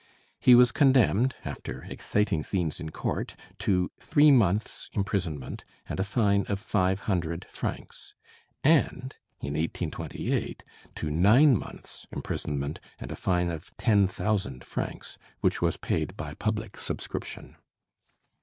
[0.39, 6.43] He was condemned, after exciting scenes in court, to three months' imprisonment and a fine
[6.49, 8.15] of five hundred francs,
[8.63, 10.63] and in 1828
[10.95, 16.33] to nine months' imprisonment and a fine of ten thousand francs, which was paid by
[16.33, 17.55] public subscription.